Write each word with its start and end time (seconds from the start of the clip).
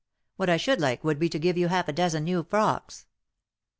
What 0.35 0.49
I 0.49 0.57
should 0.57 0.81
like 0.81 1.03
would 1.03 1.19
be 1.19 1.29
to 1.29 1.37
give 1.37 1.59
you 1.59 1.67
half 1.67 1.87
a 1.87 1.93
dozen 1.93 2.23
new 2.23 2.41
frocks." 2.43 3.05